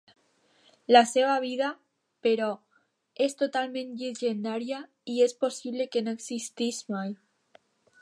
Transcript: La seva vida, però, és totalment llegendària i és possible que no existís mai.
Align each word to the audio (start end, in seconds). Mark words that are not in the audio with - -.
La 0.95 1.01
seva 1.09 1.35
vida, 1.43 1.67
però, 2.27 2.49
és 3.27 3.37
totalment 3.43 3.93
llegendària 4.01 4.83
i 5.17 5.23
és 5.29 5.39
possible 5.47 5.91
que 5.97 6.07
no 6.09 6.19
existís 6.21 6.85
mai. 6.97 7.19